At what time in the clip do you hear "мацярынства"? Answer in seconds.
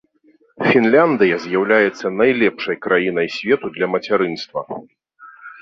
3.97-4.61